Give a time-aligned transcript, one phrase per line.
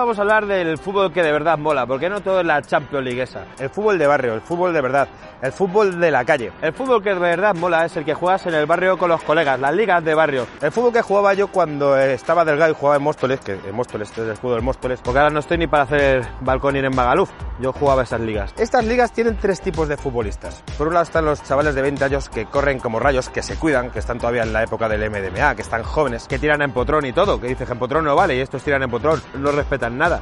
[0.00, 3.04] vamos a hablar del fútbol que de verdad mola, porque no todo es la Champions
[3.04, 3.44] League esa.
[3.58, 5.08] El fútbol de barrio, el fútbol de verdad,
[5.42, 6.52] el fútbol de la calle.
[6.62, 9.22] El fútbol que de verdad mola es el que juegas en el barrio con los
[9.22, 10.46] colegas, las ligas de barrio.
[10.62, 14.10] El fútbol que jugaba yo cuando estaba delgado y jugaba en Móstoles, que en Móstoles
[14.10, 17.30] es el fútbol de Móstoles, porque ahora no estoy ni para hacer balcón en Magaluf.
[17.60, 18.54] Yo jugaba esas ligas.
[18.56, 20.64] Estas ligas tienen tres tipos de futbolistas.
[20.78, 23.56] Por un lado están los chavales de 20 años que corren como rayos, que se
[23.56, 26.72] cuidan, que están todavía en la época del MDMA, que están jóvenes, que tiran en
[26.72, 29.20] potrón y todo, que dice que en potrón no vale y estos tiran en potrón,
[29.34, 30.20] no respetan nada.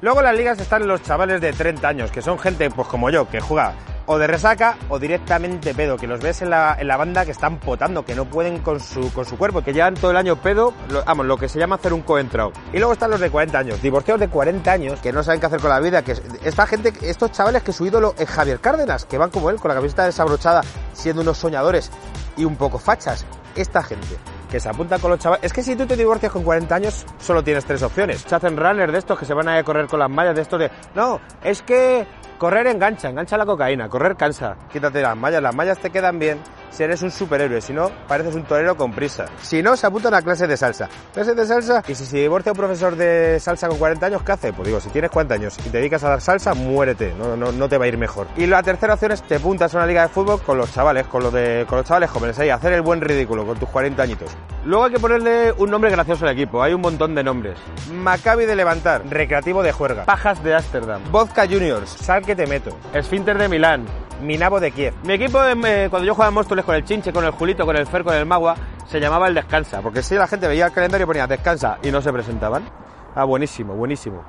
[0.00, 3.08] Luego en las ligas están los chavales de 30 años, que son gente pues como
[3.10, 3.74] yo, que juega
[4.06, 7.32] o de resaca o directamente pedo, que los ves en la, en la banda que
[7.32, 10.36] están potando, que no pueden con su, con su cuerpo, que llevan todo el año
[10.36, 12.52] pedo, lo, vamos, lo que se llama hacer un coentrado.
[12.72, 15.46] Y luego están los de 40 años, divorciados de 40 años, que no saben qué
[15.46, 19.04] hacer con la vida, que esta gente, estos chavales que su ídolo es Javier Cárdenas,
[19.04, 20.62] que van como él, con la camiseta desabrochada,
[20.92, 21.90] siendo unos soñadores
[22.36, 23.26] y un poco fachas.
[23.56, 24.16] Esta gente
[24.50, 25.44] que se apunta con los chavales.
[25.44, 28.20] Es que si tú te divorcias con 40 años, solo tienes tres opciones.
[28.20, 30.60] Se hacen runners de estos que se van a correr con las mallas, de estos
[30.60, 30.70] de.
[30.94, 32.06] No, es que
[32.38, 34.56] correr engancha, engancha la cocaína, correr cansa.
[34.72, 36.38] Quítate las mallas, las mallas te quedan bien
[36.76, 39.24] si eres un superhéroe, si no, pareces un torero con prisa.
[39.40, 40.90] Si no, se apunta a una clase de salsa.
[41.14, 44.32] Clase de salsa, y si se divorcia un profesor de salsa con 40 años, ¿qué
[44.32, 44.52] hace?
[44.52, 47.50] Pues digo, si tienes 40 años y te dedicas a dar salsa, muérete, no, no,
[47.50, 48.26] no te va a ir mejor.
[48.36, 51.06] Y la tercera opción es te apuntas a una liga de fútbol con los chavales,
[51.06, 54.02] con los, de, con los chavales jóvenes, ahí, hacer el buen ridículo con tus 40
[54.02, 54.30] añitos.
[54.66, 57.58] Luego hay que ponerle un nombre gracioso al equipo, hay un montón de nombres.
[57.90, 62.76] Maccabi de Levantar, Recreativo de Juerga, Pajas de Ámsterdam, Vodka Juniors, Sal que te meto,
[62.92, 63.86] Esfínter de Milán,
[64.22, 64.94] Minabo de Kiev.
[65.04, 67.76] Mi equipo, eh, cuando yo jugaba en Móstoles con el Chinche, con el Julito, con
[67.76, 68.56] el Fer, con el Magua,
[68.86, 71.90] se llamaba el Descansa, porque si la gente veía el calendario y ponía Descansa y
[71.90, 72.64] no se presentaban.
[73.14, 74.24] Ah, buenísimo, buenísimo.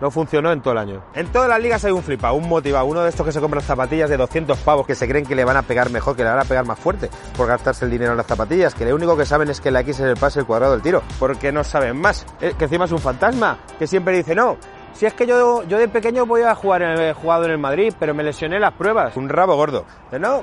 [0.00, 1.02] No funcionó en todo el año.
[1.14, 3.62] En todas las ligas hay un flipado, un motivado, uno de estos que se compran
[3.62, 6.28] zapatillas de 200 pavos que se creen que le van a pegar mejor, que le
[6.28, 9.16] van a pegar más fuerte por gastarse el dinero en las zapatillas, que lo único
[9.16, 11.64] que saben es que la X es el pase, el cuadrado, el tiro, porque no
[11.64, 12.26] saben más.
[12.42, 14.58] Eh, que encima es un fantasma, que siempre dice, no,
[14.96, 17.58] si es que yo, yo de pequeño voy a jugar, en, he jugado en el
[17.58, 19.16] Madrid, pero me lesioné las pruebas.
[19.16, 19.84] Un rabo gordo.
[20.18, 20.42] No,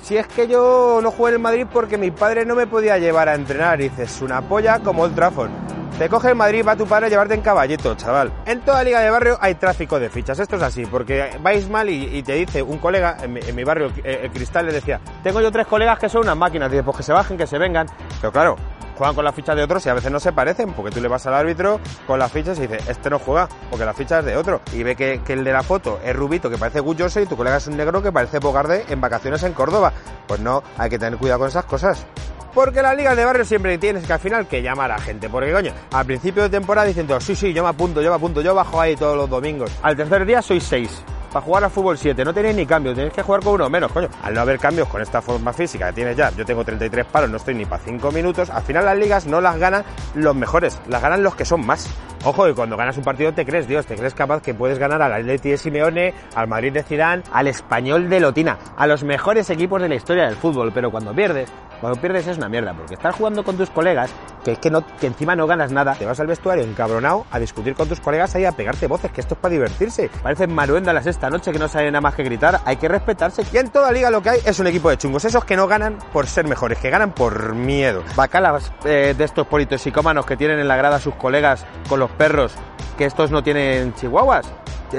[0.00, 2.98] si es que yo no jugué en el Madrid porque mi padre no me podía
[2.98, 3.80] llevar a entrenar.
[3.80, 5.50] Y dices, una polla como el Trafford.
[5.98, 8.32] Te coge el Madrid, va tu padre a llevarte en caballito, chaval.
[8.46, 10.38] En toda liga de barrio hay tráfico de fichas.
[10.40, 13.54] Esto es así, porque vais mal y, y te dice un colega, en mi, en
[13.54, 16.68] mi barrio, el, el, Cristal, le decía, tengo yo tres colegas que son unas máquinas.
[16.70, 17.86] Dice, pues que se bajen, que se vengan.
[18.20, 18.56] Pero claro,
[18.96, 21.08] juegan con las fichas de otros y a veces no se parecen, porque tú le
[21.08, 24.24] vas al árbitro con las fichas y dices, este no juega, porque la ficha es
[24.24, 24.60] de otro.
[24.72, 27.56] Y ve que, el de la foto es rubito, que parece Gulloso, y tu colega
[27.56, 29.92] es un negro que parece Bogarde en vacaciones en Córdoba.
[30.26, 32.06] Pues no, hay que tener cuidado con esas cosas.
[32.54, 35.28] Porque las ligas de barrio siempre tienes que al final que llamar a la gente.
[35.28, 38.40] Porque coño, al principio de temporada diciendo, sí, sí, yo me apunto, yo me apunto,
[38.42, 39.72] yo bajo ahí todos los domingos.
[39.82, 41.02] Al tercer día sois seis.
[41.34, 43.90] Para jugar al fútbol 7 no tenéis ni cambios, tenéis que jugar con uno menos,
[43.90, 44.08] coño.
[44.22, 47.28] Al no haber cambios con esta forma física que tienes ya, yo tengo 33 palos,
[47.28, 49.84] no estoy ni para 5 minutos, al final las ligas no las ganan
[50.14, 51.88] los mejores, las ganan los que son más.
[52.26, 55.02] Ojo, que cuando ganas un partido te crees, Dios, te crees capaz que puedes ganar
[55.02, 59.50] al Atleti de Simeone, al Madrid de Zidane, al Español de Lotina, a los mejores
[59.50, 61.52] equipos de la historia del fútbol, pero cuando pierdes,
[61.82, 64.10] cuando pierdes es una mierda, porque estás jugando con tus colegas,
[64.42, 67.38] que es que, no, que encima no ganas nada, te vas al vestuario encabronado a
[67.38, 70.10] discutir con tus colegas ahí a pegarte voces, que esto es para divertirse.
[70.22, 73.42] Parecen maruéndalas esta noche que no saben nada más que gritar, hay que respetarse.
[73.52, 75.66] Y en toda liga lo que hay es un equipo de chungos, esos que no
[75.66, 78.02] ganan por ser mejores, que ganan por miedo.
[78.16, 82.13] Bacalas eh, de estos politoxicómanos que tienen en la grada a sus colegas con los
[82.14, 82.54] perros,
[82.96, 84.46] que estos no tienen chihuahuas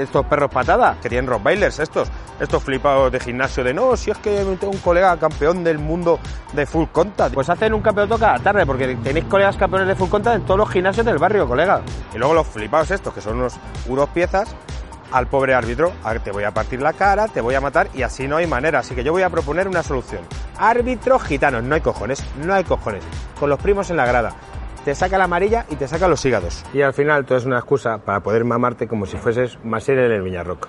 [0.02, 2.08] estos perros patadas, que tienen rottweilers estos,
[2.40, 6.18] estos flipados de gimnasio de no, si es que tengo un colega campeón del mundo
[6.52, 7.34] de full contact.
[7.34, 10.58] Pues hacen un campeonato cada tarde, porque tenéis colegas campeones de full contact en todos
[10.58, 11.82] los gimnasios del barrio, colega.
[12.14, 13.54] Y luego los flipados estos, que son unos,
[13.86, 14.54] unos piezas,
[15.12, 15.92] al pobre árbitro,
[16.24, 18.80] te voy a partir la cara, te voy a matar y así no hay manera.
[18.80, 20.22] Así que yo voy a proponer una solución.
[20.58, 23.04] Árbitros gitanos, no hay cojones, no hay cojones.
[23.38, 24.34] Con los primos en la grada
[24.86, 26.64] te saca la amarilla y te saca los hígados.
[26.72, 30.12] Y al final todo es una excusa para poder mamarte como si fueses Masier en
[30.12, 30.68] el Viñarroc.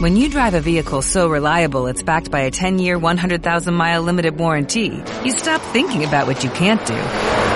[0.00, 5.02] When you drive a vehicle so reliable it's backed by a 10-year, 100,000-mile limited warranty,
[5.24, 7.55] you stop thinking about what you can't do